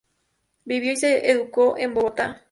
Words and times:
Vivió 0.65 0.93
y 0.93 0.97
se 0.97 1.29
educó 1.29 1.77
en 1.77 1.93
Bogotá. 1.93 2.39